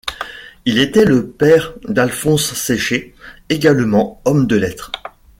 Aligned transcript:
Il 0.65 0.79
était 0.79 1.05
le 1.05 1.29
père 1.29 1.75
d’Alphonse 1.87 2.55
Séché, 2.55 3.13
également 3.49 4.19
homme 4.25 4.47
de 4.47 4.55
lettres. 4.55 4.91